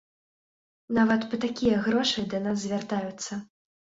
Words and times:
Нават 0.97 1.21
па 1.33 1.39
такія 1.43 1.77
грошы 1.87 2.25
да 2.33 2.41
нас 2.45 2.57
звяртаюцца. 2.65 3.41